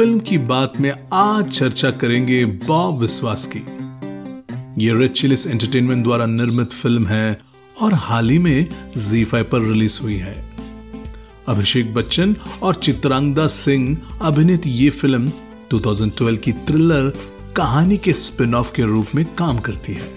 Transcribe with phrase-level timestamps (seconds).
[0.00, 3.58] Film की बात में आज चर्चा करेंगे बॉब विश्वास की।
[4.84, 7.40] ये रेड चिलिस एंटरटेनमेंट द्वारा निर्मित फ़िल्म है
[7.82, 10.44] और हाल ही में जी फाइव पर रिलीज़ हुई है।
[11.48, 15.32] अभिषेक बच्चन और चित्रांगदा सिंह अभिनीत ये फ़िल्म
[15.70, 17.12] 2012 की थ्रिलर
[17.56, 20.10] कहानी के स्पिन ऑफ़ के रूप में काम करती है।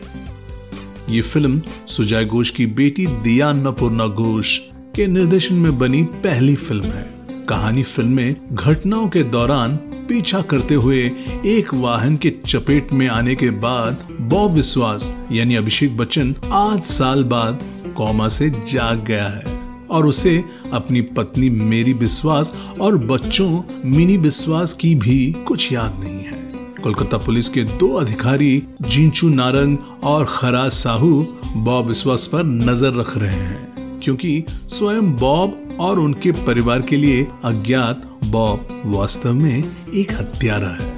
[1.09, 4.57] ये फ़िल्म सुजय घोष की बेटी दिया अन्नपूर्णा घोष
[4.95, 7.12] के निर्देशन में बनी पहली फ़िल्म है।
[7.49, 9.75] कहानी फ़िल्म में घटनाओं के दौरान
[10.09, 10.99] पीछा करते हुए
[11.45, 17.23] एक वाहन के चपेट में आने के बाद बॉब विश्वास यानी अभिषेक बच्चन आज साल
[17.23, 17.59] बाद
[17.97, 19.57] कौमा से जाग गया है
[19.91, 26.19] और उसे अपनी पत्नी मेरी विश्वास और बच्चों मिनी विश्वास की भी कुछ याद नहीं
[26.19, 26.41] है।
[26.83, 31.11] कोलकाता पुलिस के दो अधिकारी जिंचू नारंग और खराज साहू
[31.55, 37.23] बॉब विश्वास पर नज़र रख रहे हैं, क्योंकि स्वयं बॉब और उनके परिवार के लिए
[37.43, 39.63] अज्ञात बॉब वास्तव में
[39.95, 40.91] एक हत्यारा है।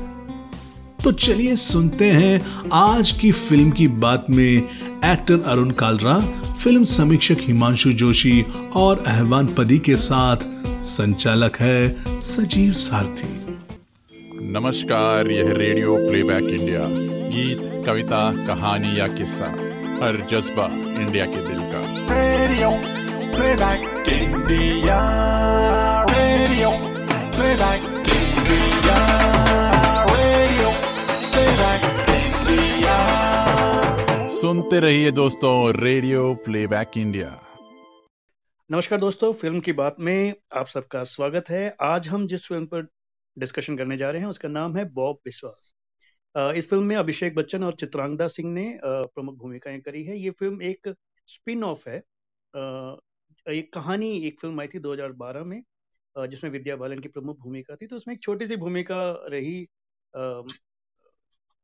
[1.03, 4.43] तो चलिए सुनते हैं आज की फ़िल्म की बात में
[5.05, 6.19] एक्टर अरुण कालरा
[6.53, 10.45] फ़िल्म समीक्षक हिमांशु जोशी और अहवान पदी के साथ
[10.85, 13.33] संचालक है सजीव सारथी।
[14.51, 16.87] नमस्कार यह रेडियो प्लेबैक इंडिया।
[17.29, 19.51] गीत कविता कहानी या किस्सा
[20.03, 20.69] हर जज्बा
[21.01, 21.83] इंडिया के दिल का।
[22.13, 22.69] Radio
[23.35, 23.94] playback.
[24.09, 24.97] India
[26.09, 26.69] radio
[27.35, 28.97] playback India
[30.09, 30.69] radio
[31.31, 32.97] playback India
[34.29, 37.29] सुनते रहिए दोस्तों रेडियो प्लेबैक इंडिया
[38.69, 42.87] नमस्कार दोस्तों फ़िल्म की बात में आप सबका स्वागत है। आज हम जिस फ़िल्म पर
[43.37, 45.73] डिस्कशन करने जा रहे हैं उसका नाम है बॉब विश्वास
[46.57, 50.29] इस फ़िल्म में अभिषेक बच्चन और चित्रांगदा सिंह ने अ, प्रमुख भूमिकाएँ करी है। ये
[50.29, 50.93] फ़िल्म एक
[51.27, 51.97] स्पिन ऑफ़ है
[53.45, 55.61] एक कहानी एक फ़िल्म आई थी 2012 में
[56.15, 58.97] जिसमें विद्या बालन की प्रमुख भूमिका थी। तो उसमें एक छोटी सी भूमिका
[59.31, 59.67] रही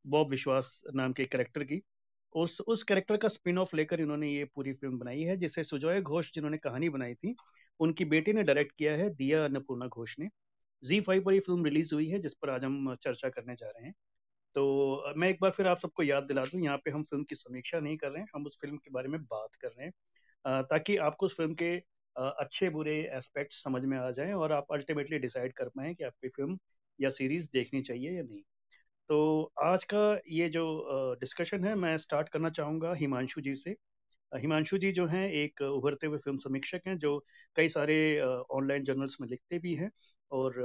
[0.05, 1.81] बॉब विश्वास नाम के करेक्टर की।
[2.35, 6.01] उस उस कैरेक्टर का स्पिन ऑफ़ लेकर इन्होंने ये पूरी फ़िल्म बनाई है, जिसे सुजॉय
[6.01, 7.35] घोष जिन्होंने कहानी बनाई थी,
[7.79, 10.29] उनकी बेटी ने डायरेक्ट किया है, दिया अन्नपूर्णा घोष ने।
[10.83, 13.67] जी फाइव पर ये फ़िल्म रिलीज़ हुई है, जिस पर आज हम चर्चा करने जा
[13.69, 13.93] रहे हैं।
[14.55, 17.35] तो मैं एक बार फिर आप सबको याद दिला दूँ, यहाँ पे हम फ़िल्म की
[17.35, 19.93] समीक्षा नहीं कर रहे हैं, हम उस फ़िल्म के बारे में बात कर रहे हैं।
[20.45, 21.75] ताकि आपको उस फ़िल्म के
[22.15, 26.29] अच्छे बुरे एस्पेक्ट समझ में आ जाएँ और आप अल्टीमेटली डिसाइड कर पाएँ कि आपकी
[26.29, 26.57] फ़िल्म
[26.99, 28.41] या सीरीज़ देखनी चाहिए या नहीं।
[29.09, 30.01] तो आज का
[30.31, 30.65] ये जो
[31.21, 33.75] डिस्कशन है, मैं स्टार्ट करना चाहूँगा हिमांशु जी से।
[34.31, 37.19] हिमांशु जी जो हैं, एक उभरते हुए फ़िल्म समीक्षक हैं, जो
[37.55, 37.97] कई सारे
[38.51, 39.91] ऑनलाइन जर्नल्स में लिखते भी हैं
[40.31, 40.59] और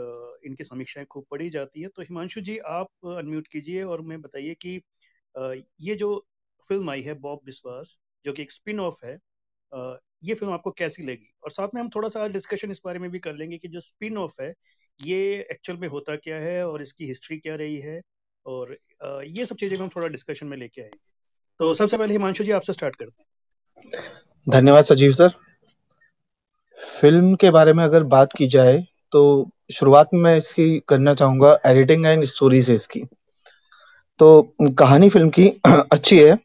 [0.47, 4.54] इनकी समीक्षाएँ खूब पढ़ी जाती हैं। तो हिमांशु जी, आप अनम्यूट कीजिए और मैं बताइए
[4.56, 4.81] कि
[5.82, 6.16] ये जो
[6.65, 9.19] फ़िल्म आई है, बॉब विश्वास, जो कि एक स्पिन ऑफ़ है
[10.25, 11.32] ये फ़िल्म आपको कैसी लगी?
[11.44, 13.81] और साथ में हम थोड़ा सा डिस्कशन इस बारे में भी कर लेंगे कि जो
[13.81, 14.54] स्पिन ऑफ़ है,
[15.00, 18.00] ये एक्चुअल में होता क्या है और इसकी हिस्ट्री क्या रही है?
[18.47, 18.77] और
[19.27, 20.99] ये सब चीज़ें हम थोड़ा डिस्कशन में लेके आएँगे।
[21.60, 23.28] तो सबसे पहले हिमांशु जी, आपसे स्टार्ट करते हैं।
[24.49, 25.31] धन्यवाद सजीव सर।
[27.00, 31.59] फ़िल्म के बारे में अगर बात की जाए तो शुरुआत में मैं इसकी करना चाहूँगा
[31.66, 33.03] एडिटिंग एंड स्टोरी से इसकी।
[34.19, 35.48] तो कहानी फ़िल्म की
[35.93, 36.38] अच्छी है।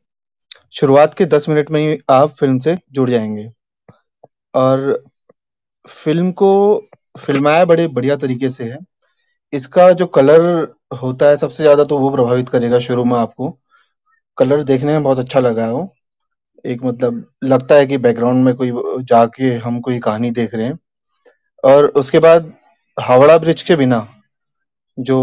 [0.74, 3.50] शुरुआत के दस मिनट में ही आप फ़िल्म से जुड़ जाएँगे।
[4.54, 5.04] और
[5.86, 6.50] फ़िल्म को
[7.16, 8.78] फिल्माया बड़े बढ़िया तरीके से है।
[9.54, 10.42] इसका जो कलर
[11.02, 13.50] होता है सबसे ज़्यादा तो वो प्रभावित करेगा शुरू में आपको।
[14.38, 15.94] कलर देखने में बहुत अच्छा लगा है। वो
[16.66, 18.72] एक मतलब लगता है कि बैकग्राउंड में कोई
[19.04, 20.78] जाके हम कोई कहानी देख रहे हैं।
[21.64, 22.52] और उसके बाद
[22.98, 24.08] हावड़ा ब्रिज के बिना
[24.98, 25.18] जो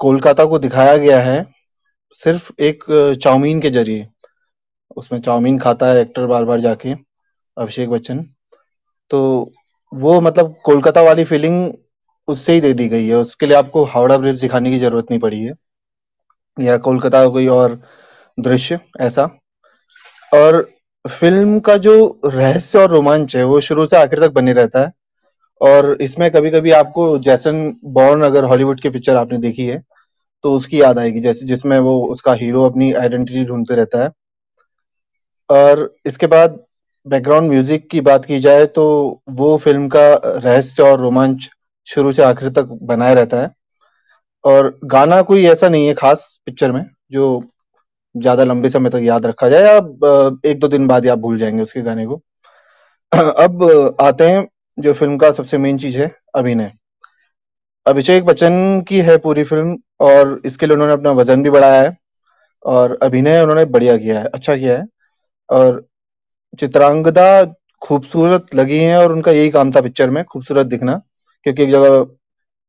[0.00, 1.46] कोलकाता को दिखाया गया है,
[2.12, 2.84] सिर्फ़ एक
[3.22, 4.06] चाउमीन के ज़रिए।
[4.96, 6.92] उसमें चाउमीन खाता है एक्टर बार बार जाके,
[7.56, 8.24] अभिषेक बच्चन।
[9.10, 9.20] तो
[9.92, 11.72] वो मतलब कोलकाता वाली फीलिंग
[12.28, 15.20] उससे ही दे दी गई है। उसके लिए आपको हावड़ा ब्रिज दिखाने की ज़रूरत नहीं
[15.20, 15.52] पड़ी है।
[16.56, 17.78] या कोलकाता कोई और
[18.38, 19.28] दृश्य, ऐसा।
[20.32, 20.66] और
[21.04, 24.92] फ़िल्म का जो रहस्य और रोमांच है, वो शुरू से आखिर तक बने रहता है।
[25.60, 29.82] और इसमें कभी कभी आपको जैसन बॉर्न अगर हॉलीवुड की पिक्चर आपने देखी है
[30.44, 34.10] तो उसकी याद आएगी। जैसे जिसमें वो उसका हीरो अपनी आइडेंटिटी ढूंढते रहता है।
[35.50, 36.58] और इसके बाद
[37.06, 38.84] बैकग्राउंड म्यूज़िक की बात की जाए तो
[39.32, 41.48] वो फ़िल्म का रहस्य और रोमांच
[41.86, 43.50] शुरू से आखिर तक बनाए रहता है।
[44.44, 47.40] और गाना कोई ऐसा नहीं है खास पिक्चर में जो
[48.14, 49.76] ज़्यादा लंबे समय तक याद रखा जाए या
[50.50, 52.20] एक दो दिन बाद आप भूल जाएँगे उसके गाने को।
[53.42, 54.46] अब आते हैं
[54.78, 56.72] जो फ़िल्म का सबसे मेन चीज़ है, अभिनय।
[57.86, 61.96] अभिषेक बच्चन की है पूरी फ़िल्म और इसके लिए उन्होंने अपना वज़न भी बढ़ाया है
[62.64, 64.84] और अभिनय उन्होंने बढ़िया किया है अच्छा किया है।
[65.50, 65.86] और
[66.58, 67.44] चित्रांगदा
[67.82, 71.00] खूबसूरत लगी हैं और उनका यही काम था पिक्चर में, खूबसूरत दिखना,
[71.46, 72.02] क्योंकि एक जगह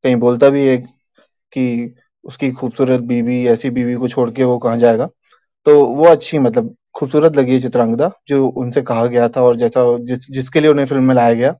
[0.03, 0.77] कहीं बोलता भी है
[1.53, 1.95] कि
[2.25, 5.07] उसकी खूबसूरत बीवी, ऐसी बीवी को छोड़ के वो कहाँ जाएगा।
[5.65, 9.81] तो वो अच्छी मतलब खूबसूरत लगी है चित्रांगदा, जो उनसे कहा गया था और जैसा
[9.99, 11.55] जिस, जिसके लिए उन्हें फ़िल्म में लाया गया।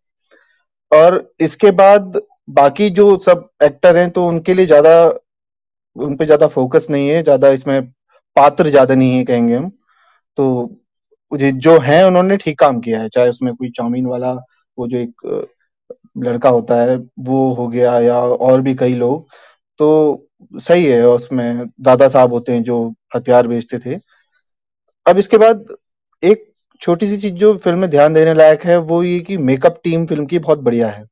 [0.92, 2.20] और इसके बाद
[2.52, 4.94] बाकी जो सब एक्टर हैं तो उनके लिए ज़्यादा,
[5.96, 7.82] उन पे ज़्यादा फोकस नहीं है, ज़्यादा इसमें
[8.36, 9.70] पात्र ज़्यादा नहीं है कहेंगे हम।
[10.38, 10.78] तो
[11.38, 14.34] जे- है, उन्होंने ठीक काम किया है। चाहे उसमें कोई चाउमीन वाला,
[14.78, 15.46] वो जो एक
[16.18, 19.28] लड़का होता है, वो हो गया या और भी कई लोग
[19.78, 24.00] तो सही है, उसमें दादा साहब होते हैं जो हथियार बेचते थे।
[25.08, 25.66] अब इसके बाद
[26.24, 29.76] एक छोटी सी चीज़ जो फ़िल्म में ध्यान देने लायक है, वो ये कि मेकअप
[29.84, 31.06] टीम फ़िल्म की बहुत बढ़िया है।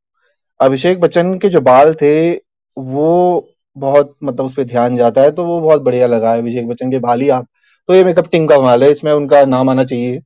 [0.62, 2.32] अभिषेक बच्चन के जो बाल थे,
[2.78, 6.68] वो बहुत मतलब उस पे ध्यान जाता है तो वो बहुत बढ़िया लगा है अभिषेक
[6.68, 7.48] बच्चन के बाल ही। आप
[7.90, 10.20] तो ये मेकअप टीम का कमाल है, इसमें उनका नाम आना चाहिए।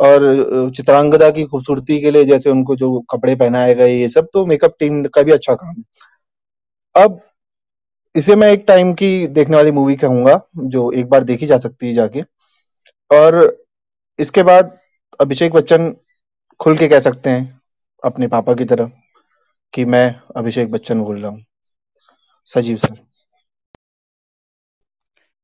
[0.00, 4.44] और चित्रांगदा की खूबसूरती के लिए जैसे उनको जो कपड़े पहनाए गए, ये सब तो
[4.46, 5.82] मेकअप टीम का भी अच्छा काम
[6.94, 7.20] अब,
[8.14, 11.86] इसे मैं एक टाइम की देखने वाली मूवी कहूँगा, जो एक बार देखी जा सकती
[11.86, 12.22] है जाके।
[13.10, 13.56] और,
[14.18, 14.76] इसके बाद
[15.20, 15.94] अभिषेक बच्चन
[16.60, 17.60] खुल के कह सकते हैं,
[18.02, 18.90] अपने पापा की तरह,
[19.74, 21.44] कि मैं अभिषेक बच्चन बोल रहा हूँ।
[22.48, 22.96] सजीव सर।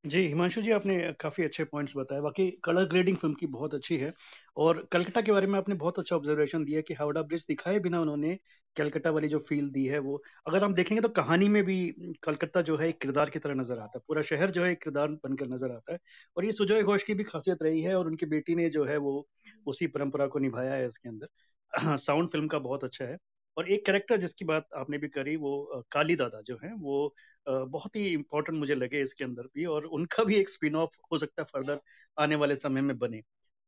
[0.04, 3.96] जी, हिमांशु जी, आपने काफ़ी अच्छे पॉइंट्स बताए। बाकी कलर ग्रेडिंग फ़िल्म की बहुत अच्छी
[3.96, 4.12] है।
[4.56, 8.00] और कलकत्ता के बारे में आपने बहुत अच्छा ऑब्जर्वेशन दिया कि हावड़ा ब्रिज दिखाए बिना
[8.00, 8.38] उन्होंने
[8.76, 11.76] कलकत्ता वाली जो फील दी है वो। अगर हम देखेंगे तो कहानी में भी
[12.22, 14.82] कलकत्ता जो है एक किरदार की तरह नज़र आता है। पूरा शहर जो है एक
[14.82, 15.98] किरदार बनकर नज़र आता है।
[16.36, 18.96] और ये सुजय घोष की भी खासियत रही है और उनकी बेटी ने जो है
[18.98, 19.26] वो
[19.66, 21.28] उसी परंपरा को निभाया है इसके अंदर।
[21.98, 23.16] साउंड फ़िल्म का बहुत अच्छा है।
[23.60, 27.14] और एक कैरेक्टर जिसकी बात आपने भी करी, वो काली दादा जो है, वो
[27.46, 31.18] बहुत ही इम्पोर्टेंट मुझे लगे इसके अंदर भी और उनका भी एक स्पिन ऑफ़ हो
[31.18, 31.80] सकता है फर्दर
[32.16, 33.20] आने वाले समय में बने।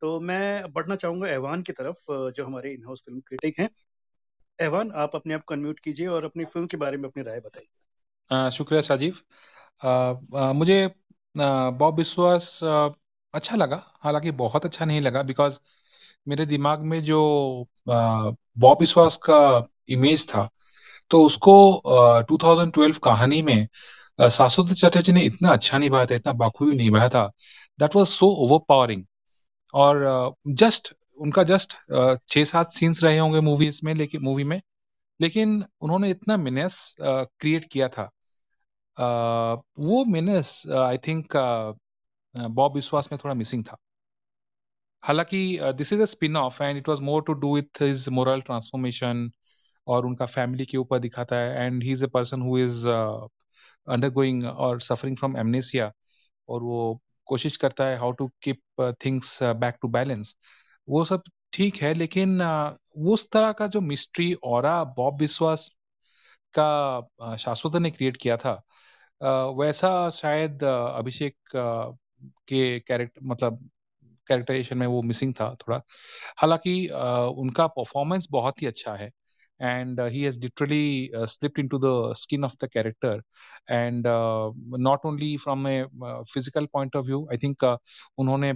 [0.03, 3.69] तो मैं बढ़ना चाहूँगा एवान की तरफ़ जो हमारे इन हाउस फ़िल्म क्रिटिक हैं।
[4.59, 7.41] एवान आप अपने आप को अनम्यूट कीजिए और अपनी फ़िल्म के बारे में अपनी राय
[7.41, 9.17] बताइए। शुक्रिया साजीव
[10.55, 10.79] मुझे
[11.35, 12.59] बॉब विश्वास
[13.35, 15.59] अच्छा लगा। हालाँकि बहुत अच्छा नहीं लगा बिकॉज़
[16.29, 17.21] मेरे दिमाग में जो
[17.89, 19.39] बॉब विश्वास का
[19.89, 20.49] इमेज था।
[21.11, 23.67] तो उसको अ, 2012 कहानी में
[24.19, 27.27] शाश्वत चटर्जी ने इतना अच्छा निभाया था इतना बखूबी निभाया था
[27.81, 29.05] that was so overpowering
[29.75, 31.77] और जस्ट uh, उनका जस्ट
[32.29, 34.61] छह सात सीन्स रहे होंगे मूवीज़ में लेकिन मूवी में
[35.21, 38.03] लेकिन उन्होंने इतना मिनेस क्रिएट किया था।
[38.97, 39.05] अ,
[39.79, 41.37] वो मिनेस आई थिंक
[42.35, 43.77] बॉब विश्वास में थोड़ा मिसिंग था।
[45.03, 48.41] हालाँकि this is a spin off and it was more to do with his moral
[48.41, 49.31] transformation
[49.87, 52.89] और उनका फैमिली के ऊपर दिखाता है। And he is a person who is
[53.89, 55.93] undergoing और सफरिंग फ्रॉम एमनेसिया
[56.49, 60.37] और वो कोशिश करता है how to keep things back to balance
[60.89, 62.73] वो सब ठीक है लेकिन uh,
[63.09, 65.71] उस तरह का जो मिस्ट्री और बॉब विश्वास
[66.55, 68.53] का शाश्वत ने क्रिएट किया था
[69.21, 71.37] अ, वैसा शायद अ, अभिषेक
[72.49, 73.59] के कैरेक्टर मतलब
[74.27, 75.81] कैरेक्टराइजेशन में वो मिसिंग था थोड़ा।
[76.39, 76.75] हालाँकि
[77.39, 79.11] उनका परफॉर्मेंस बहुत ही अच्छा है।
[79.62, 83.22] and he has literally slipped into the skin of the character
[83.72, 84.08] and
[84.80, 85.84] not only from a
[86.34, 87.64] physical point of view I think
[88.18, 88.54] उन्होंने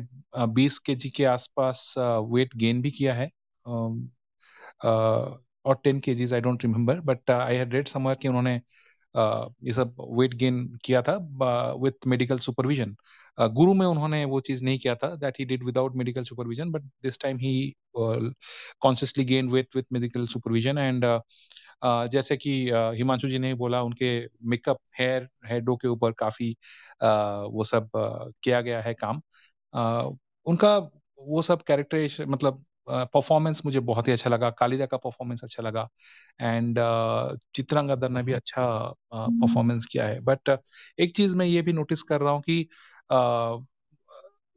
[0.53, 3.29] बीस के जी के आसपास वेट गेन भी किया है
[3.65, 3.97] um,
[4.85, 8.63] uh, और ten kgs I don't remember but I had read somewhere कि उन्होंने uh,
[9.16, 11.16] ये सब वेट गेन किया था
[11.82, 12.96] विथ मेडिकल सुपरविजन
[13.38, 16.82] गुरु में उन्होंने वो चीज़ नहीं किया था that he did without medical supervision but
[17.02, 21.04] this time he consciously gain weight with medical supervision and
[21.84, 26.50] जैसे कि हिमांशु जी ने बोला, उनके मेकअप हेयर हेडों के ऊपर काफ़ी
[27.02, 27.90] वो सब
[28.42, 29.20] किया गया है काम।
[30.46, 30.76] उनका
[31.18, 35.88] वो सब कैरेक्टराइजेशन मतलब परफॉर्मेंस मुझे बहुत ही अच्छा लगा कालिदा का परफॉर्मेंस अच्छा लगा
[36.40, 36.78] एंड
[37.54, 38.66] चित्रांगदर ने भी अच्छा
[39.14, 40.58] परफॉर्मेंस किया है। बट
[40.98, 42.68] एक चीज़ मैं ये भी नोटिस कर रहा हूँ कि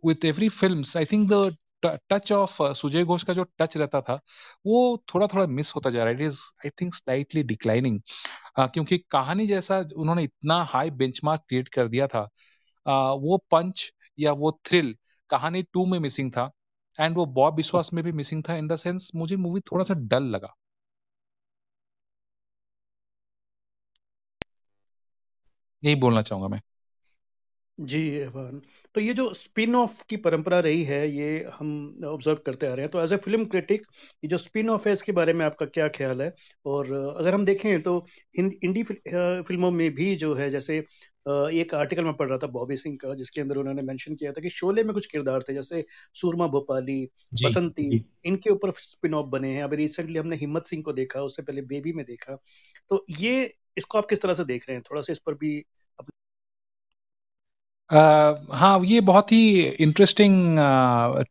[0.04, 4.20] with every film I think the touch of Sujoy Ghosh का जो टच रहता था
[4.66, 8.00] वो थोड़ा थोड़ा मिस होता जा रहा है। It is I think slightly declining
[8.60, 14.32] क्योंकि कहानी जैसा उन्होंने इतना हाई बेंचमार्क क्रिएट कर दिया था uh, वो पंच या
[14.32, 14.96] वो थ्रिल
[15.30, 16.52] कहानी टू में मिसिंग था।
[17.00, 19.94] एंड वो बॉब विश्वास में भी मिसिंग था इन द सेंस मुझे मूवी थोड़ा सा
[19.94, 20.56] डल लगा।
[25.84, 26.62] यही बोलना चाहूँगा मैं।
[27.80, 28.62] जी एवान
[28.96, 31.70] तो ये जो स्पिन ऑफ़ की परंपरा रही है ये हम
[32.06, 33.86] ऑब्ज़र्व करते आ रहे हैं। तो एज ए फ़िल्म क्रिटिक
[34.24, 36.34] ये जो स्पिन ऑफ़ है इसके बारे में आपका क्या ख्याल है?
[36.66, 37.98] और अगर हम देखें तो
[38.38, 42.76] हिंद इंडी फ़िल्मों में भी जो है जैसे एक आर्टिकल में पढ़ रहा था बॉबी
[42.76, 45.84] सिंह का जिसके अंदर उन्होंने मेंशन किया था कि शोले में कुछ किरदार थे जैसे
[46.16, 47.04] सूरमा भोपाली
[47.44, 51.22] बसंती जी। इनके ऊपर स्पिन ऑफ़ बने हैं। अभी रिसेंटली हमने हिम्मत सिंह को देखा
[51.22, 52.36] उससे पहले बेबी में देखा।
[52.90, 54.84] तो ये इसको आप किस तरह से देख रहे हैं?
[54.92, 55.58] थोड़ा सा इस पर भी
[57.90, 60.58] हाँ, ये बहुत ही इंटरेस्टिंग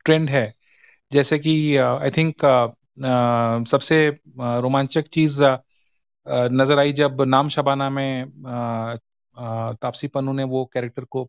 [0.04, 0.52] ट्रेंड है।
[1.10, 2.44] जैसे कि आई थिंक
[3.68, 3.98] सबसे
[4.60, 5.42] रोमांचक चीज़
[6.26, 8.32] नज़र आई जब नाम शबाना में
[9.82, 11.24] तापसी पन्नू ने वो कैरेक्टर को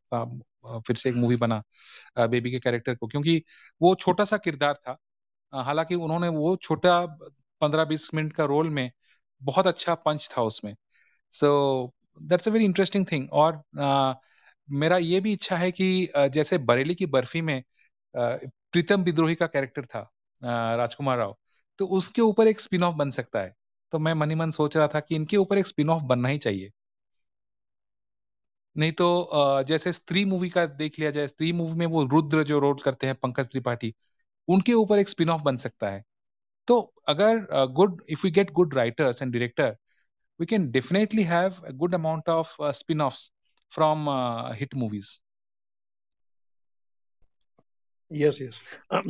[0.88, 1.62] फिर से एक मूवी बना
[2.28, 3.42] बेबी के कैरेक्टर को क्योंकि
[3.82, 4.98] वो छोटा-सा किरदार था।
[5.54, 7.00] हालाँकि उन्होंने वो छोटा
[7.62, 8.92] 15-20 मिनट का रोल में
[9.42, 10.76] बहुत अच्छा पंच था उसमें।
[11.34, 11.50] So
[12.24, 14.16] that's a very interesting thing और अ,
[14.70, 17.62] मेरा ये भी इच्छा है कि जैसे बरेली की बर्फ़ी में
[18.16, 20.10] प्रीतम विद्रोही का कैरेक्टर था
[20.76, 21.38] राजकुमार राव,
[21.80, 23.54] तो उसके ऊपर एक स्पिन ऑफ़ बन सकता है।
[23.92, 26.38] तो मैं मन मन सोच रहा था कि इनके ऊपर एक स्पिन ऑफ़ बनना ही
[26.38, 26.72] चाहिए।
[28.76, 29.08] नहीं तो
[29.68, 33.08] जैसे स्त्री मूवी का देख लिया जाए, स्त्री मूवी में वो रुद्र जो रोल करते
[33.08, 33.94] हैं पंकज त्रिपाठी,
[34.48, 36.04] उनके ऊपर एक स्पिन ऑफ़ बन सकता है।
[36.68, 39.76] तो अगर good if we get good writers and director
[40.40, 43.30] we can definitely have good amount of uh, spin-offs
[43.72, 45.10] from uh, hit movies.
[48.12, 48.60] Yes yes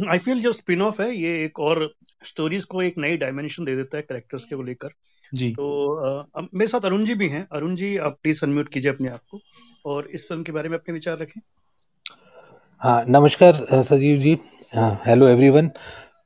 [0.09, 3.75] I feel जो स्पिन ऑफ़ है ये एक और स्टोरीज को एक नई डायमेंशन दे
[3.75, 4.89] देता है कैरेक्टर्स के को लेकर।
[5.33, 5.67] जी। तो
[6.35, 9.21] अब मेरे साथ अरुण जी भी हैं। अरुण जी आप प्लीज़ अनम्यूट कीजिए अपने आप
[9.31, 9.39] को।
[9.85, 11.41] और इस फ़िल्म के बारे में अपने विचार रखें।
[12.81, 14.37] हाँ नमस्कार सजीव जी।
[14.75, 15.67] हाँ, हेलो एवरीवन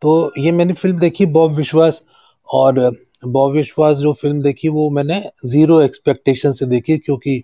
[0.02, 2.04] तो ये मैंने फ़िल्म देखी बॉब विश्वास
[2.48, 2.80] और
[3.26, 7.42] बॉब विश्वास जो फ़िल्म देखी वो मैंने ज़ीरो एक्सपेक्टेशन से देखी क्योंकि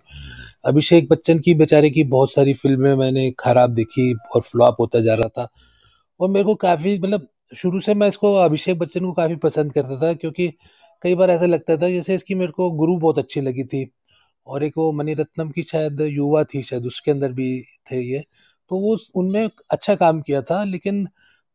[0.64, 5.14] अभिषेक बच्चन की बेचारे की बहुत सारी फ़िल्में मैंने खराब देखी और फ्लॉप होता जा
[5.14, 5.48] रहा था।
[6.20, 10.00] और मेरे को काफ़ी मतलब शुरू से मैं इसको अभिषेक बच्चन को काफ़ी पसंद करता
[10.02, 10.48] था क्योंकि
[11.04, 13.90] कई बार ऐसा लगता था जैसे इसकी मेरे को गुरु बहुत अच्छी लगी थी
[14.46, 17.50] और एक वो मणिरत्नम की शायद युवा थी, शायद उसके अंदर भी
[17.92, 18.20] थे ये।
[18.70, 21.06] तो वो उनमें अच्छा काम किया था, लेकिन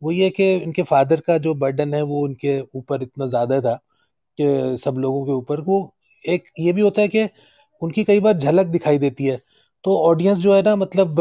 [0.01, 3.75] वो ये कि इनके फादर का जो बर्डन है वो उनके ऊपर इतना ज़्यादा था
[4.37, 5.77] कि सब लोगों के ऊपर। वो
[6.25, 7.23] एक ये भी होता है कि
[7.81, 9.37] उनकी कई बार झलक दिखाई देती है।
[9.85, 11.19] तो ऑडियंस जो है ना मतलब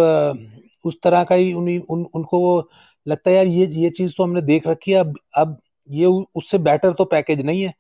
[0.85, 2.69] उस तरह का ही उन्हीं उन उनको वो
[3.07, 5.59] लगता है यार ये ये चीज़ तो हमने देख रखी है अब अब
[5.89, 6.07] ये
[6.37, 7.73] उससे बेटर तो पैकेज नहीं है।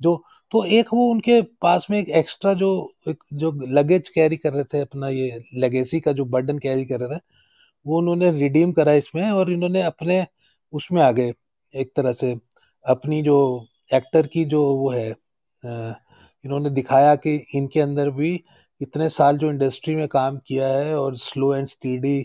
[0.00, 0.16] जो
[0.52, 2.70] तो एक वो उनके पास में एक एक्स्ट्रा जो
[3.08, 7.00] एक जो लगेज कैरी कर रहे थे अपना ये लेगेसी का जो बर्डन कैरी कर
[7.00, 7.20] रहे थे
[7.86, 10.26] वो उन्होंने रिडीम करा इसमें और इन्होंने अपने
[10.72, 11.32] उसमें आ गए
[11.74, 12.36] एक तरह से
[12.84, 13.36] अपनी जो
[13.90, 15.94] एक्टर की जो वो है अ,
[16.44, 18.32] इन्होंने दिखाया कि इनके अंदर भी
[18.80, 22.18] इतने साल जो इंडस्ट्री में काम किया है और slow and speedy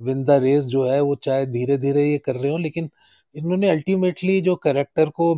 [0.00, 2.90] win the race जो है, वो चाहे धीरे धीरे ये कर रहे हो, लेकिन
[3.34, 5.34] इन्होंने अल्टीमेटली जो करेक्टर को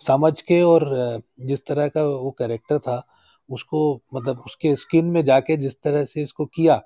[0.00, 3.02] समझ के और जिस तरह का वो करेक्टर था,
[3.48, 3.80] उसको
[4.14, 6.80] मतलब उसके स्किन में जाके जिस तरह से इसको किया,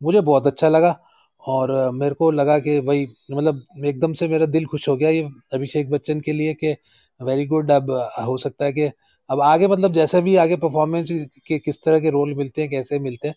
[0.00, 0.98] मुझे बहुत अच्छा लगा।
[1.42, 5.28] और मेरे को लगा कि भाई मतलब एकदम से मेरा दिल खुश हो गया ये
[5.54, 6.74] अभिषेक बच्चन के लिए कि
[7.20, 7.90] वेरी गुड अब
[8.20, 8.88] हो सकता है कि
[9.30, 11.08] अब आगे मतलब जैसे भी आगे परफॉर्मेंस
[11.46, 13.34] के किस तरह के रोल मिलते हैं, कैसे मिलते हैं,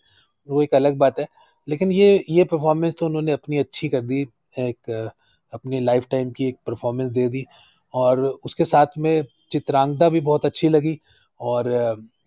[0.48, 1.26] वो एक अलग बात है।
[1.68, 4.20] लेकिन ये ये परफॉर्मेंस तो उन्होंने अपनी अच्छी कर दी,
[4.58, 4.90] एक,
[5.52, 7.44] अपनी लाइफ टाइम की एक परफॉर्मेंस दे दी।
[7.94, 10.98] और उसके साथ में चित्रांगदा भी बहुत अच्छी लगी
[11.40, 11.68] और,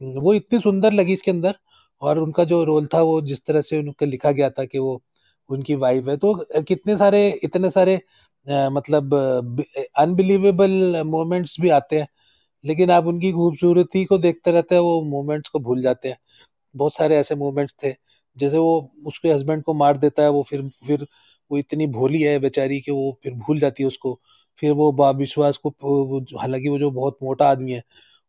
[0.02, 1.56] वो इतनी सुंदर लगी इसके अंदर
[2.02, 5.02] और उनका जो रोल था वो जिस तरह से उनका लिखा गया था कि वो
[5.50, 7.96] उनकी वाइफ है। तो कितने सारे, इतने सारे
[8.48, 9.14] मतलब
[9.98, 12.08] अनबिलीवेबल मोमेंट्स भी आते हैं।
[12.66, 16.18] लेकिन आप उनकी खूबसूरती को देखते रहते हैं, वो मोमेंट्स को भूल जाते हैं।
[16.76, 17.94] बहुत सारे ऐसे मोमेंट्स थे,
[18.38, 21.08] जैसे वो उसके हस्बैंड को मार देता है, वो फिर फिर
[21.52, 24.20] वो इतनी भोली है बेचारी कि वो फिर भूल जाती है उसको।
[24.62, 25.70] फिर वो विश्वास को
[26.40, 27.84] हालाँकि वो जो बहुत मोटा आदमी है,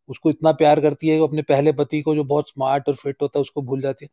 [0.09, 3.17] उसको इतना प्यार करती है वो अपने पहले पति को जो बहुत स्मार्ट और फिट
[3.21, 4.09] होता है, उसको भूल जाती है।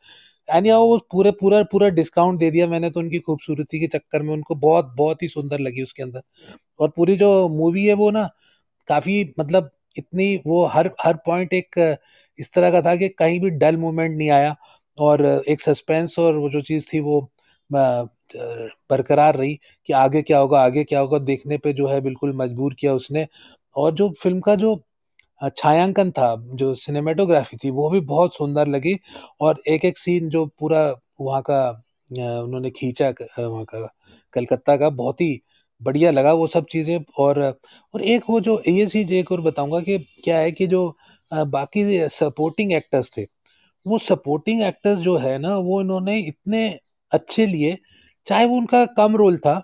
[0.71, 4.33] हाउ वो पूरे, पूरा पूरा डिस्काउंट दे दिया मैंने तो उनकी खूबसूरती के चक्कर में,
[4.35, 6.23] उनको बहुत बहुत ही सुंदर लगी उसके अंदर।
[6.81, 8.29] और पूरी जो मूवी है वो ना,
[8.89, 11.79] काफ़ी मतलब इतनी वो हर हर पॉइंट एक
[12.39, 14.55] इस तरह का था कि कहीं भी डल मोमेंट नहीं आया
[14.99, 17.21] और एक सस्पेंस और वो जो चीज़ थी वो
[17.71, 19.55] बरकरार रही
[19.89, 23.27] कि आगे क्या होगा आगे क्या होगा देखने पे जो है बिल्कुल मजबूर किया उसने।
[23.77, 24.77] और जो फ़िल्म का जो
[25.59, 28.99] छायांकन था, जो सिनेमेटोग्राफी थी, वो भी बहुत सुंदर लगी
[29.41, 30.83] और एक-एक सीन जो पूरा
[31.21, 31.63] वहाँ का
[32.43, 33.09] उन्होंने खींचा
[33.41, 33.87] वहाँ का
[34.35, 35.33] कलकत्ता का बहुत ही
[35.81, 37.39] बढ़िया लगा वो सब चीज़ें और
[37.95, 40.81] और एक वो जो ये चीज़ एक और बताऊँगा कि क्या है कि जो
[41.33, 43.23] बाकी सपोर्टिंग एक्टर्स थे,
[43.87, 46.69] वो सपोर्टिंग एक्टर्स जो है ना, वो इन्होंने इतने
[47.13, 47.79] अच्छे लिए,
[48.27, 49.55] चाहे वो उनका कम रोल था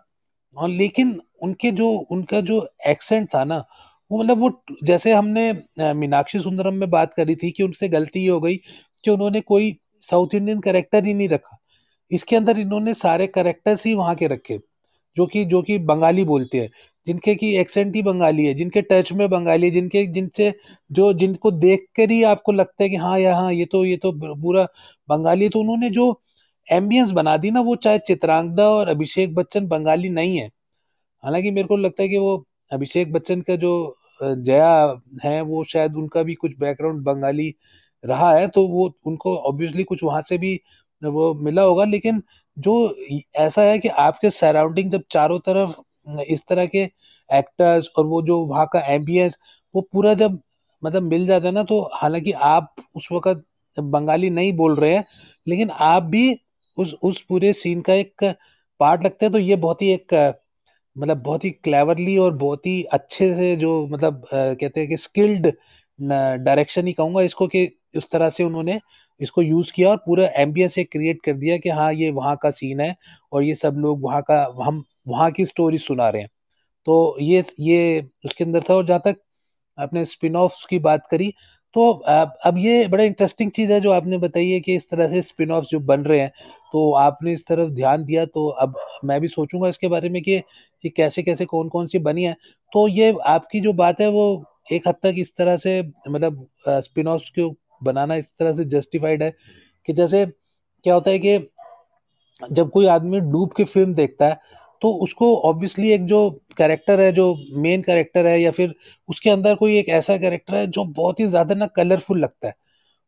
[0.56, 3.64] और लेकिन उनके जो उनका जो एक्सेंट था ना,
[4.10, 4.50] वो मतलब वो
[4.84, 5.52] जैसे हमने
[5.94, 8.56] मीनाक्षी सुंदरम में बात करी थी कि उनसे गलती ये हो गई
[9.04, 11.58] कि उन्होंने कोई साउथ इंडियन करेक्टर ही नहीं रखा।
[12.10, 14.58] इसके अंदर इन्होंने सारे करेक्टर्स ही वहाँ के रखे।
[15.16, 16.70] जो कि जो कि बंगाली बोलते हैं,
[17.06, 20.52] जिनके की एक्सेंट ही बंगाली है, जिनके टच में बंगाली है, जिनके, जिनसे,
[20.90, 24.12] जो, जिनको देख कर ही आपको लगता है कि हाँ यहाँ ये तो ये तो
[24.36, 24.66] पूरा
[25.08, 26.20] बंगाली है तो उन्होंने जो
[26.68, 30.46] एम्बियंस बना दी ना, वो चाहे चित्रांगदा और अभिषेक बच्चन बंगाली नहीं है।
[31.24, 32.36] हालाँकि मेरे को लगता है कि वो
[32.72, 33.72] अभिषेक बच्चन का जो
[34.22, 34.68] जया
[35.24, 37.54] है, वो शायद उनका भी कुछ बैकग्राउंड बंगाली
[38.04, 40.60] रहा है तो वो, उनको ऑब्वियसली कुछ वहाँ से भी
[41.02, 42.22] वो मिला होगा, लेकिन
[42.60, 42.74] जो
[43.36, 46.78] ऐसा है कि आपके सराउंडिंग जब चारों तरफ़ इस तरह के
[47.30, 49.38] एक्टर्स और वो जो वहाँ का एम्बियंस
[49.74, 50.38] वो पूरा जब
[50.82, 53.44] मतलब मिल जाता है ना तो हालाँकि आप उस वक्त
[53.76, 55.04] बंगाली नहीं बोल रहे हैं,
[55.46, 56.40] लेकिन आप भी
[56.78, 58.24] उस उस पूरे सीन का एक
[58.80, 60.14] पार्ट लगते हैं तो ये बहुत ही एक
[60.96, 65.52] मतलब बहुत ही क्लेवरली और बहुत ही अच्छे से जो मतलब कहते हैं कि स्किल्ड
[65.98, 68.80] डायरेक्शन ही कहूँगा इसको कि उस तरह से उन्होंने
[69.20, 72.50] इसको यूज़ किया और पूरा एम्बियंस एक क्रिएट कर दिया कि हाँ ये वहाँ का
[72.52, 72.94] सीन है
[73.32, 76.30] और ये सब लोग वहाँ का, हम वहाँ की स्टोरी सुना रहे हैं।
[76.86, 79.16] तो ये ये उसके अंदर था और जहाँ तक
[79.78, 81.32] आपने स्पिन ऑफ़ की बात करी
[81.76, 81.90] तो
[82.44, 85.50] अब ये बड़ा इंटरेस्टिंग चीज़ है जो आपने बताई है कि इस तरह से स्पिन
[85.50, 86.30] ऑफ़ जो बन रहे हैं
[86.72, 88.74] तो आपने इस तरफ़ ध्यान दिया तो अब
[89.04, 90.38] मैं भी सोचूँगा इसके बारे में कि
[90.84, 92.34] कि कैसे कैसे कौन कौन सी बनी है।
[92.72, 94.24] तो ये आपकी जो बात है वो
[94.72, 97.48] एक हद तक इस तरह से मतलब स्पिन ऑफ़ को
[97.80, 99.34] बनाना इस तरह से जस्टिफाइड है
[99.88, 101.38] कि जैसे क्या होता है कि
[102.42, 104.40] जब कोई आदमी डूब के फ़िल्म देखता है
[104.82, 106.18] तो उसको ऑब्वियसली एक जो
[106.58, 108.74] कैरेक्टर है, जो मेन कैरेक्टर है, या फिर
[109.08, 112.54] उसके अंदर कोई एक ऐसा कैरेक्टर है जो बहुत ही ज़्यादा ना कलरफुल लगता है।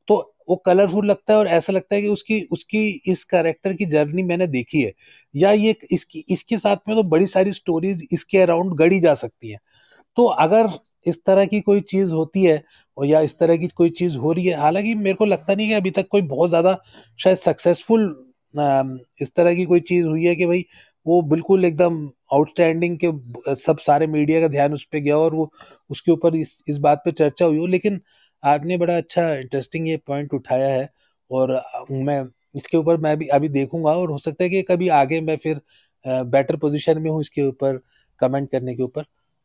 [0.09, 0.17] तो
[0.49, 4.23] वो कलरफुल लगता है और ऐसा लगता है कि उसकी उसकी इस कैरेक्टर की जर्नी
[4.25, 4.93] मैंने देखी है।
[5.35, 9.51] या ये इसकी, इसके साथ में तो बड़ी सारी स्टोरीज इसके अराउंड गढ़ी जा सकती
[9.51, 9.61] हैं।
[10.17, 10.71] तो अगर
[11.07, 12.63] इस तरह की कोई चीज़ होती है
[12.97, 15.69] और या इस तरह की कोई चीज़ हो रही है। हालाँकि मेरे को लगता नहीं
[15.69, 16.77] कि अभी तक कोई बहुत ज़्यादा
[17.19, 18.05] शायद सक्सेसफुल
[19.23, 20.65] इस तरह की कोई चीज़ हुई है कि भाई
[21.07, 21.95] वो बिल्कुल एकदम
[22.33, 25.51] आउटस्टैंडिंग के सब सारे मीडिया का ध्यान उस पर गया और वो
[25.91, 28.01] उसके ऊपर इस इस बात पे चर्चा हुई हो। लेकिन
[28.43, 30.89] आपने बड़ा अच्छा इंटरेस्टिंग ये पॉइंट उठाया है
[31.31, 31.53] और
[31.93, 32.23] मैं
[32.55, 35.61] इसके ऊपर मैं भी अभी देखूँगा और हो सकता है कि कभी आगे मैं फिर
[36.05, 37.81] बेटर पोजीशन में हूँ इसके ऊपर
[38.21, 39.05] कमेंट करने के ऊपर।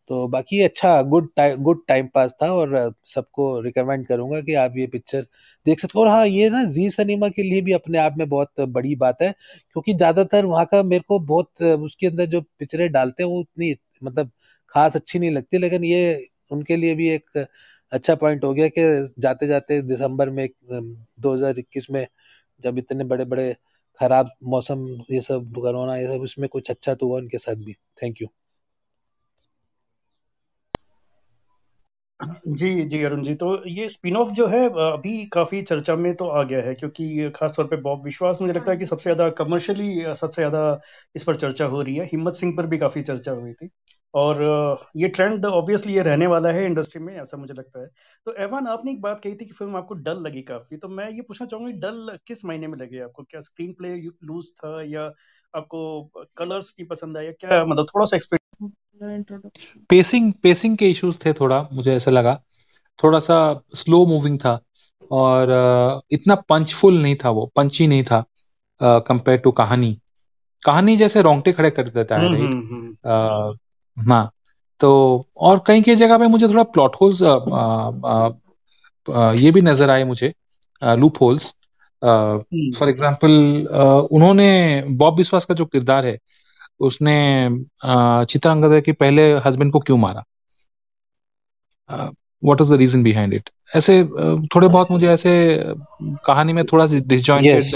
[0.09, 4.73] तो बाकी अच्छा good time good time pass था और सबको रिकमेंड करूँगा कि आप
[4.77, 5.21] ये पिक्चर
[5.65, 8.27] देख सकते हो। और हाँ ये ना जी सिनेमा के लिए भी अपने आप में
[8.29, 9.31] बहुत बड़ी बात है,
[9.73, 13.75] क्योंकि ज़्यादातर वहाँ का मेरे को बहुत, उसके अंदर जो पिक्चरें डालते हैं वो उतनी
[14.03, 14.31] मतलब
[14.73, 17.45] खास अच्छी नहीं लगती, लेकिन ये उनके लिए भी एक
[17.91, 18.81] अच्छा पॉइंट हो गया कि
[19.19, 22.05] जाते जाते दिसंबर में दो हज़ार इक्कीस में
[22.63, 23.55] जब इतने बड़े बड़े
[23.99, 27.73] खराब मौसम, ये सब कोरोना ये सब, इसमें कुछ अच्छा तो हुआ उनके साथ भी।
[28.03, 28.27] थैंक यू
[32.19, 36.13] जी जी अरुण जी तो ये स्पिन ऑफ़ जो है अ, अभी काफ़ी चर्चा में
[36.15, 39.03] तो आ गया है क्योंकि खास तौर पे बॉब विश्वास मुझे लगता है कि सबसे
[39.05, 40.79] ज़्यादा कमर्शियली सबसे ज़्यादा
[41.15, 43.69] इस पर चर्चा हो रही है। हिम्मत सिंह पर भी काफ़ी चर्चा हुई थी।
[44.13, 47.87] और अ, ये ट्रेंड ऑब्वियसली ये रहने वाला है इंडस्ट्री में ऐसा मुझे लगता है।
[48.27, 51.09] तो एवान आपने एक बात कही थी कि फ़िल्म आपको डल लगी काफ़ी तो मैं
[51.09, 53.23] ये पूछना चाहूँगा कि डल किस महीने में लगी आपको?
[53.23, 55.11] क्या स्क्रीन प्ले लूज था या
[55.53, 58.17] आपको कलर्स की पसंद आया क्या मतलब थोड़ा सा
[59.89, 62.39] पेसिंग पेसिंग के इश्यूज़ थे थोड़ा मुझे ऐसा लगा।
[62.99, 63.37] थोड़ा सा
[63.75, 64.59] स्लो मूविंग था
[65.11, 65.51] और
[66.11, 68.23] इतना पंचफुल नहीं था वो पंची नहीं था
[68.81, 69.97] कंपेयर टू कहानी।
[70.63, 74.31] कहानी जैसे रोंगटे खड़े कर देता है हम्म राइट हम्म हम्म। हाँ
[74.79, 74.89] तो
[75.37, 77.21] और कहीं कहीं जगह पे मुझे थोड़ा प्लॉट होल्स
[79.41, 80.33] ये भी नज़र आए मुझे
[80.81, 81.55] लूप होल्स
[82.01, 83.31] हम्म। फॉर एग्ज़ाम्पल
[84.11, 84.49] उन्होंने
[84.97, 86.17] बॉब विश्वास का जो किरदार है
[86.79, 87.15] उसने
[88.25, 90.23] चित्रांगदा के पहले हस्बैंड को क्यों मारा?
[92.43, 93.93] What is the reason behind it ऐसे
[94.55, 95.31] थोड़े बहुत मुझे ऐसे
[96.25, 97.71] कहानी में थोड़ा सा डिसजॉइंटेड यस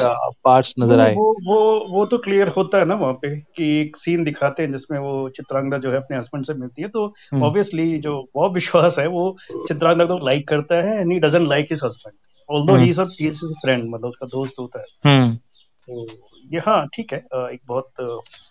[0.46, 1.58] पार्ट्स नज़र आए। वो वो
[1.90, 5.30] वो तो क्लियर होता है ना वहाँ पे कि एक सीन दिखाते हैं जिसमें वो
[5.30, 9.08] चित्रांगदा जो है अपने हस्बैंड से मिलती है। तो हम्म। ऑब्वियसली जो बॉब विश्वास है
[9.10, 12.16] वो चित्रांगदा को लाइक करता है and he doesn't like his husband
[12.50, 16.06] although he hmm. Is a friend मतलब उसका दोस्त होता है। हम्म। तो
[16.46, 17.92] ये हाँ ठीक है एक बहुत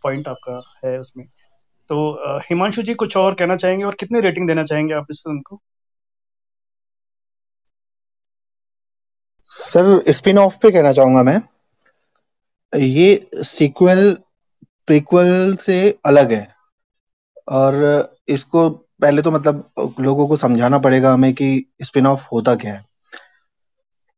[0.04, 1.26] पॉइंट आपका है उसमें।
[1.90, 5.40] तो हिमांशु जी कुछ और कहना चाहेंगे और कितने रेटिंग देना चाहेंगे आप इस फ़िल्म
[5.40, 5.60] को?
[9.50, 11.40] सर स्पिन ऑफ़ पे कहना चाहूँगा मैं।
[12.72, 13.08] ये
[13.44, 14.12] सीक्वल
[14.88, 16.46] प्रीक्वल से अलग है।
[17.48, 17.74] और
[18.28, 21.50] इसको पहले तो मतलब लोगों को समझाना पड़ेगा हमें कि
[21.82, 22.84] स्पिन ऑफ़ होता क्या है।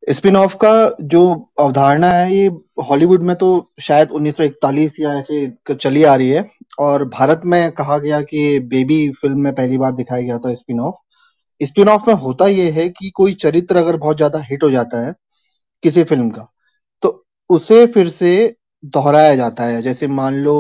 [0.02, 0.70] स्पिन ऑफ़ का
[1.02, 1.20] जो
[1.60, 2.46] अवधारणा है, ये
[2.84, 3.48] हॉलीवुड में तो
[3.80, 6.44] शायद 1941 या ऐसे चली आ रही है।
[6.80, 10.80] और भारत में कहा गया कि बेबी फ़िल्म में पहली बार दिखाया गया था स्पिन
[10.80, 10.94] ऑफ़
[11.60, 15.06] स्पिन ऑफ़ में होता यह है कि कोई चरित्र अगर बहुत ज़्यादा हिट हो जाता
[15.06, 15.14] है
[15.82, 16.46] किसी फ़िल्म का
[17.02, 17.10] तो
[17.50, 18.32] उसे फिर से
[18.94, 20.56] दोहराया जाता है। जैसे मान लो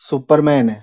[0.00, 0.82] सुपरमैन है।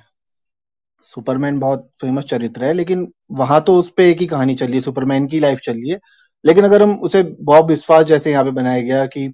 [1.06, 4.82] सुपरमैन बहुत फ़ेमस चरित्र है, लेकिन वहाँ तो उस पर एक ही कहानी चली है
[4.82, 6.00] सुपरमैन की लाइफ चली है।
[6.48, 9.32] लेकिन अगर हम उसे बॉब विश्वास जैसे यहाँ पे बनाया गया कि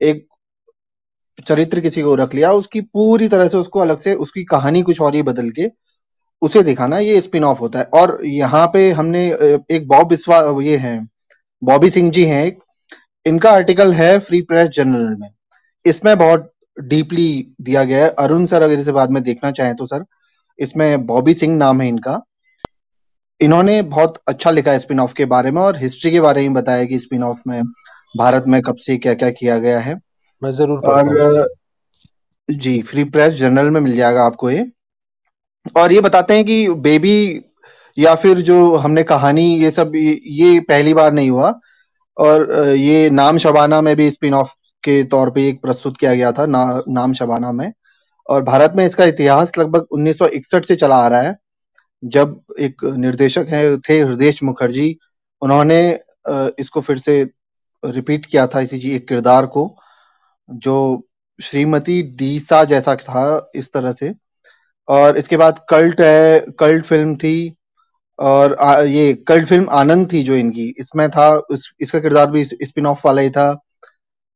[0.00, 0.26] एक
[1.46, 5.00] चरित्र किसी को रख लिया, उसकी पूरी तरह से उसको अलग से, उसकी कहानी कुछ
[5.00, 5.70] और ही बदल के
[6.42, 9.26] उसे दिखाना, ये स्पिन ऑफ़ होता है। और यहाँ पे हमने
[9.70, 10.98] एक बॉब विश्वास ये है
[11.62, 12.52] बॉबी सिंह जी हैं
[13.26, 15.28] इनका आर्टिकल है फ्री प्रेस जर्नल में।
[15.84, 19.86] इसमें बहुत डीपली दिया गया है। अरुण सर, अगर इसे बाद में देखना चाहें तो
[19.86, 20.04] सर,
[20.58, 22.20] इसमें बॉबी सिंह नाम है इनका।
[23.42, 26.54] इन्होंने बहुत अच्छा लिखा है स्पिन ऑफ़ के बारे में और हिस्ट्री के बारे में
[26.54, 27.62] बताया कि स्पिन ऑफ़ में
[28.16, 29.94] भारत में कब से क्या क्या किया गया है।
[30.42, 31.48] मैं ज़रूर और
[32.50, 34.66] जी फ्री प्रेस जर्नल में मिल जाएगा आपको ये।
[35.76, 37.44] और ये बताते हैं कि बेबी
[37.98, 41.60] या फिर जो हमने कहानी ये सब ये, पहली बार नहीं हुआ।
[42.18, 44.52] और ये नाम शबाना में भी स्पिन ऑफ़
[44.84, 47.72] के तौर पे एक प्रस्तुत किया गया था ना, नाम शबाना में।
[48.28, 51.36] और भारत में इसका इतिहास लगभग 1961 से चला आ रहा है।
[52.02, 54.96] जब एक निर्देशक है थे हृदय मुखर्जी
[55.42, 55.80] उन्होंने
[56.60, 57.22] इसको फिर से
[57.82, 59.68] रिपीट किया था इसी एक किरदार को
[60.48, 60.76] जो
[61.38, 64.12] श्रीमती डीसा जैसा था इस तरह से।
[64.88, 67.34] और इसके बाद कल्ट है कल्ट फ़िल्म थी
[68.18, 72.44] और आ, ये कल्ट फ़िल्म आनंद थी जो इनकी इसमें था इस, इसका किरदार भी
[72.44, 73.50] स्पिन ऑफ़ वाला ही था।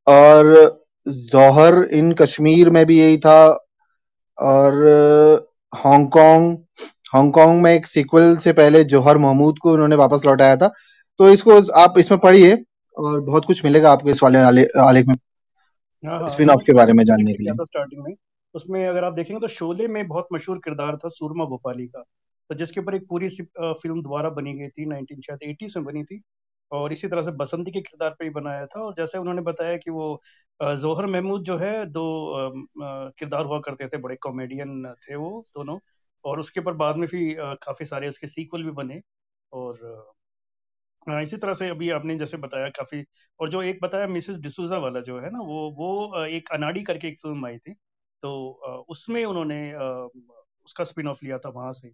[0.07, 0.47] और
[1.07, 3.39] जौहर इन कश्मीर में भी यही था
[4.39, 4.75] और
[5.77, 6.57] हांगकांग
[7.13, 10.69] हांगकांग में एक सीक्वल से पहले जौहर महमूद को उन्होंने वापस लौटाया था।
[11.21, 12.57] तो इसको आप इसमें पढ़िए
[12.97, 15.15] और बहुत कुछ मिलेगा आपको इस वाले आले, आलेख में
[16.05, 18.15] हाँ हाँ स्पिन ऑफ़ के बारे में जानने के लिए। स्टार्टिंग में।
[18.55, 22.03] उसमें अगर आप देखेंगे तो शोले में बहुत मशहूर किरदार था सूरमा भोपाली का।
[22.51, 26.03] तो जिसके ऊपर एक पूरी फ़िल्म दोबारा बनी गई थी 19 शायद 80s में बनी
[26.05, 26.21] थी।
[26.73, 29.77] और इसी तरह से बसंती के किरदार पर ही बनाया था। और जैसे उन्होंने बताया
[29.77, 30.21] कि वो
[30.61, 32.05] जोहर महमूद जो है दो
[33.19, 35.79] किरदार हुआ करते थे बड़े कॉमेडियन थे वो दोनों।
[36.25, 39.01] और उसके ऊपर बाद में भी काफ़ी सारे उसके सीक्वल भी बने
[39.53, 39.79] और
[41.07, 43.05] इसी तरह से अभी आपने जैसे बताया काफ़ी,
[43.41, 47.09] और जो एक बताया मिसेस डिसूजा वाला जो है ना, वो वो एक अनाड़ी करके
[47.09, 47.75] एक फ़िल्म आई थी।
[48.23, 49.59] तो उसमें उन्होंने
[50.67, 51.89] उसका स्पिन ऑफ़ लिया था वहाँ से।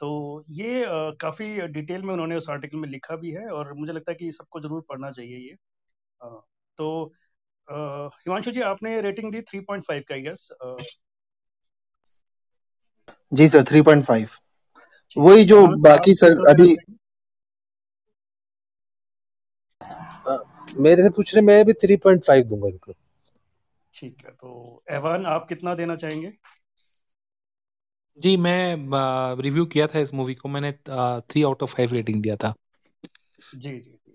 [0.00, 0.84] तो ये
[1.20, 4.32] काफ़ी डिटेल में उन्होंने उस आर्टिकल में लिखा भी है और मुझे लगता है कि
[4.32, 5.56] सबको ज़रूर पढ़ना चाहिए ये।
[6.78, 6.88] तो
[7.68, 10.48] हिमांशु जी, आपने रेटिंग दी 3.5 का यस
[13.32, 14.28] जी सर थ्री पॉइंट फाइव
[15.16, 16.76] वही जो आप बाकी सर अभी
[20.80, 22.92] मेरे से पूछ रहे मैं भी थ्री पॉइंट फाइव दूँगा इनको।
[23.94, 26.32] ठीक है तो एवान आप कितना देना चाहेंगे?
[28.18, 32.36] जी मैं रिव्यू किया था इस मूवी को मैंने three out of five rating दिया
[32.36, 32.54] था।
[33.54, 34.12] जी जी जी।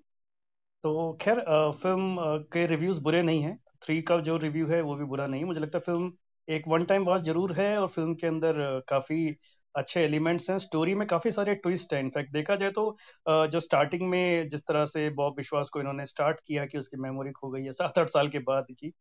[0.83, 1.39] तो खैर
[1.71, 2.17] फ़िल्म
[2.53, 5.59] के रिव्यूज़ बुरे नहीं हैं। थ्री का जो रिव्यू है वो भी बुरा नहीं मुझे
[5.59, 6.11] लगता है फ़िल्म
[6.51, 8.53] एक वन टाइम वॉच ज़रूर है और फ़िल्म के अंदर
[8.89, 9.35] काफ़ी
[9.75, 12.83] अच्छे एलिमेंट्स हैं। स्टोरी में काफ़ी सारे ट्विस्ट हैं। इनफैक्ट देखा जाए तो
[13.25, 17.31] जो स्टार्टिंग में जिस तरह से बॉब विश्वास को इन्होंने स्टार्ट किया कि उसकी मेमोरी
[17.31, 18.91] खो गई है सात आठ साल के बाद की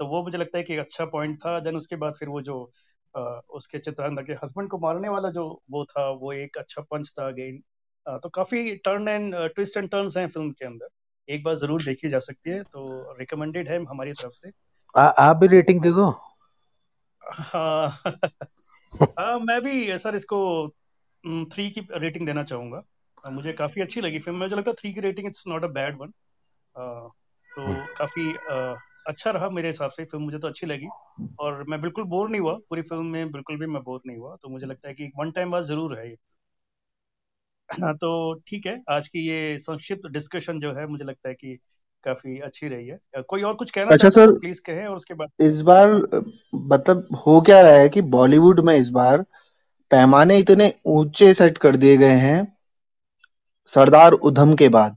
[0.00, 2.42] तो वो मुझे लगता है कि एक अच्छा पॉइंट था। देन उसके बाद फिर वो
[2.42, 2.60] जो
[3.54, 7.26] उसके चित्रांगदा के हस्बैंड को मारने वाला जो वो था वो एक अच्छा पंच था
[7.28, 7.60] अगेन
[8.22, 10.88] तो काफ़ी turn and twist and turns हैं फ़िल्म के अंदर।
[11.28, 14.50] एक बार ज़रूर देखी जा सकती है तो रिकमेंडेड है हमारी तरफ़ से।
[14.94, 16.10] आ, आप भी रेटिंग दे दो।
[17.22, 17.88] हाँ।
[19.18, 20.38] हाँ मैं भी सर इसको
[21.46, 22.82] थ्री की रेटिंग देना चाहूँगा।
[23.24, 25.98] मुझे काफ़ी अच्छी लगी फ़िल्म मुझे लगता है थ्री की rating it's not a bad
[25.98, 26.10] one
[27.50, 30.88] तो काफ़ी अ, अच्छा रहा मेरे हिसाब से फ़िल्म मुझे तो अच्छी लगी।
[31.38, 34.36] और मैं बिल्कुल बोर नहीं हुआ। पूरी फ़िल्म में बिल्कुल भी मैं बोर नहीं हुआ।
[34.36, 36.16] तो मुझे लगता है कि वन टाइम बाद ज़रूर है ये।
[37.68, 41.58] हाँ, तो ठीक है। आज की ये संक्षिप्त डिस्कशन जो है मुझे लगता है कि
[42.04, 45.28] काफ़ी अच्छी रही है। कोई और कुछ कहना अच्छा सर प्लीज़ कहें और उसके बाद।
[45.40, 45.94] इस बार
[46.54, 49.24] मतलब हो क्या रहा है कि बॉलीवुड में इस बार
[49.90, 52.46] पैमाने इतने ऊँचे सेट कर दिए गए हैं
[53.68, 54.96] सरदार उधम के बाद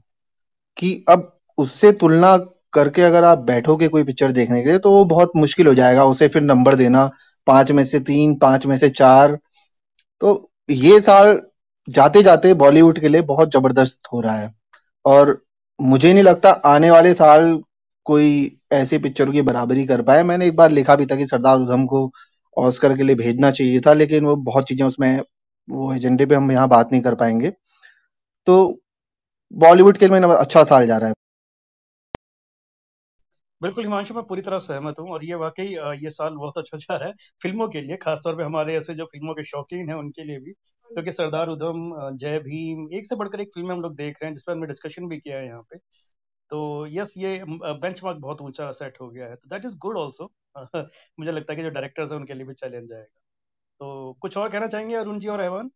[0.76, 2.36] कि अब उससे तुलना
[2.72, 6.04] करके अगर आप बैठोगे कोई पिक्चर देखने के लिए तो वो बहुत मुश्किल हो जाएगा
[6.04, 7.10] उसे फिर नंबर देना
[7.46, 9.38] पाँच में से तीन पाँच में से चार।
[10.22, 11.40] तो ये साल
[11.88, 14.52] जाते जाते बॉलीवुड के लिए बहुत ज़बरदस्त हो रहा है।
[15.04, 15.43] और
[15.80, 17.62] मुझे नहीं लगता आने वाले साल
[18.06, 21.58] कोई ऐसी पिक्चर की बराबरी कर पाए। मैंने एक बार लिखा भी था कि सरदार
[21.58, 22.10] उधम को
[22.56, 25.20] ऑस्कर के लिए भेजना चाहिए था, लेकिन वो बहुत चीज़ें उसमें,
[25.68, 27.50] वो एजेंडे पे हम यहाँ बात नहीं कर पाएँगे।
[28.46, 28.56] तो
[29.54, 31.14] बॉलीवुड के लिए अच्छा साल जा रहा है।
[33.64, 35.64] बिल्कुल हिमांशु मैं पूरी तरह सहमत हूँ और ये वाकई
[36.02, 39.04] ये साल बहुत अच्छा जा रहा है फ़िल्मों के लिए खासतौर पे हमारे ऐसे जो
[39.06, 43.16] फ़िल्मों के शौकीन हैं उनके लिए भी। क्योंकि तो सरदार उधम जय भीम एक से
[43.16, 45.46] बढ़कर एक फ़िल्म हम लोग देख रहे हैं जिस पर हमने डिस्कशन भी किया है
[45.46, 45.76] यहाँ पे।
[46.50, 50.30] तो यस ये बेंचमार्क बहुत ऊँचा सेट हो गया है। तो दैट इज़ गुड ऑल्सो
[51.20, 53.20] मुझे लगता है कि जो डायरेक्टर्स हैं उनके लिए भी चैलेंज आएगा।
[53.80, 55.70] तो कुछ और कहना चाहेंगे अरुण जी और ऐवान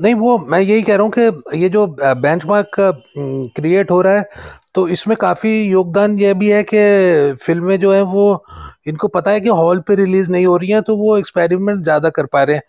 [0.00, 2.76] नहीं, वो मैं यही कह रहा हूँ कि ये जो बेंचमार्क
[3.56, 4.28] क्रिएट हो रहा है
[4.74, 6.76] तो इसमें काफ़ी योगदान ये भी है कि
[7.44, 8.44] फ़िल्में जो हैं वो,
[8.86, 12.10] इनको पता है कि हॉल पे रिलीज़ नहीं हो रही हैं तो वो एक्सपेरिमेंट ज़्यादा
[12.10, 12.62] कर पा रहे हैं।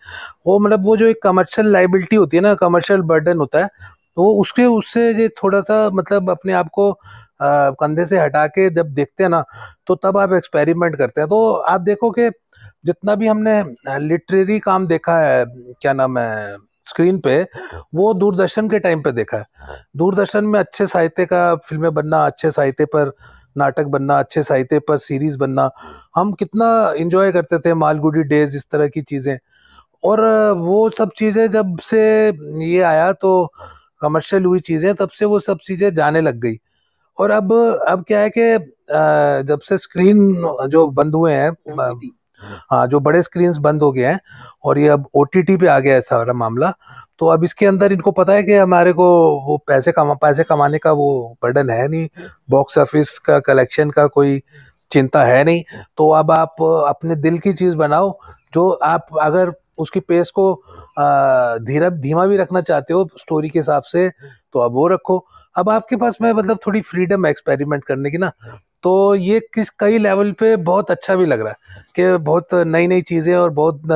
[0.46, 3.68] वो मतलब वो जो एक कमर्शियल लाइबिलिटी होती है ना कमर्शियल बर्डन होता है
[4.16, 6.92] तो उसके, उससे ये थोड़ा सा मतलब अपने आप को
[7.42, 9.44] कंधे से हटा के जब देखते हैं ना
[9.86, 12.30] तो तब आप एक्सपेरिमेंट करते हैं। तो आप देखो कि
[12.86, 13.62] जितना भी हमने
[13.98, 15.44] लिटरेरी काम देखा है,
[15.80, 17.42] क्या नाम है स्क्रीन पे
[17.94, 19.46] वो दूरदर्शन के टाइम पे देखा है।
[19.96, 23.12] दूरदर्शन में अच्छे साहित्य का फ़िल्में बनना अच्छे साहित्य पर
[23.56, 25.70] नाटक बनना अच्छे साहित्य पर सीरीज़ बनना
[26.16, 26.68] हम कितना
[26.98, 29.36] इंजॉय करते थे मालगुडी डेज़ इस तरह की चीज़ें।
[30.02, 30.20] और
[30.58, 32.00] वो सब चीज़ें जब से
[32.64, 33.52] ये आया तो
[34.02, 36.58] कमर्शियल हुई चीज़ें तब से वो सब चीज़ें जाने लग गई।
[37.18, 37.52] और अब
[37.88, 38.42] अब क्या है कि
[39.48, 40.18] जब से स्क्रीन
[40.70, 41.50] जो बंद हुए हैं
[42.70, 44.18] हाँ जो बड़े स्क्रीन बंद हो गए हैं
[44.64, 46.72] और ये अब ओ पे आ गया है सारा मामला
[47.18, 49.06] तो अब इसके अंदर इनको पता है कि हमारे को
[49.46, 52.08] वो पैसे कमा, पैसे कमाने का वो बर्डन है नहीं
[52.50, 54.42] बॉक्स ऑफ़िस का कलेक्शन का कोई
[54.92, 55.62] चिंता है नहीं
[55.96, 58.18] तो अब आप अपने दिल की चीज़ बनाओ,
[58.54, 60.52] जो आप अगर उसकी पेस को
[61.66, 64.08] धीरा, धीमा भी रखना चाहते हो स्टोरी के हिसाब से
[64.52, 65.24] तो अब वो रखो।
[65.56, 68.30] अब आपके पास में मतलब थोड़ी फ्रीडम है एक्सपेरिमेंट करने की ना
[68.84, 72.86] तो ये किस कई लेवल पे बहुत अच्छा भी लग रहा है कि बहुत नई
[72.86, 73.90] नई चीज़ें और बहुत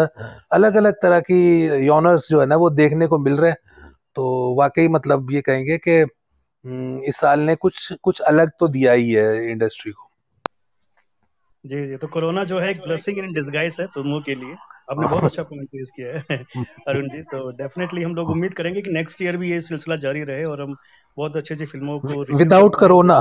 [0.53, 3.57] अलग अलग तरह की योनर्स जो है ना वो देखने को मिल रहे हैं।
[4.15, 5.91] तो वाकई मतलब ये कहेंगे कि
[6.65, 10.11] हम्म, इस साल ने कुछ कुछ अलग तो दिया ही है इंडस्ट्री को।
[11.65, 14.55] जी जी तो कोरोना जो है एक ब्लेसिंग इन डिसगाइज है तुमों के लिए।
[14.91, 16.45] आपने बहुत अच्छा पॉइंट रेज किया है
[16.89, 20.23] अरुण जी। तो डेफिनेटली हम लोग उम्मीद करेंगे कि नेक्स्ट ईयर भी ये सिलसिला जारी
[20.23, 20.77] रहे और हम
[21.19, 23.19] बहुत अच्छे अच्छे फ़िल्मों को विदाउट कोरोना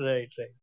[0.00, 0.54] राइट राइट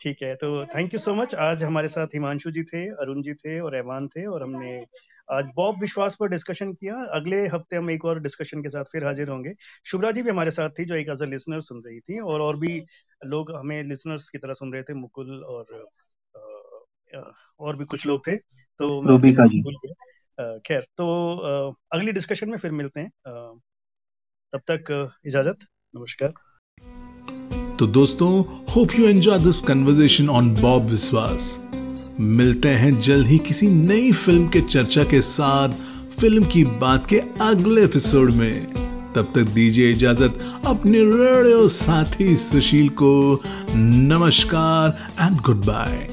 [0.00, 3.34] ठीक है तो थैंक यू सो मच आज हमारे साथ हिमांशु जी थे अरुण जी
[3.34, 4.86] थे और ऐवान थे और हमने
[5.30, 9.04] आज बॉब विश्वास पर डिस्कशन किया। अगले हफ़्ते हम एक और डिस्कशन के साथ फिर
[9.04, 9.54] हाजिर होंगे।
[9.84, 12.40] शुभरा जी भी हमारे साथ थी जो एक एज अ लिसनर सुन रही थी और
[12.40, 12.82] और भी
[13.26, 15.86] लोग हमें लिसनर्स की तरह सुन रहे थे मुकुल और
[17.60, 18.36] और भी कुछ लोग थे।
[18.80, 19.62] तो रूबिका जी।
[20.40, 21.06] खैर तो
[21.92, 23.10] अगली डिस्कशन में फिर मिलते हैं।
[24.52, 26.32] तब तक इजाज़त, नमस्कार।
[27.78, 28.30] तो दोस्तों
[28.66, 31.68] hope you enjoy this conversation on Bob Biswas
[32.20, 35.74] मिलते हैं जल्द ही किसी नई फ़िल्म के चर्चा के साथ
[36.18, 38.66] फ़िल्म की बात के अगले एपिसोड में।
[39.14, 43.40] तब तक दीजिए इजाज़त अपने रेडियो साथी सुशील को।
[43.74, 46.06] नमस्कार एंड गुड बाय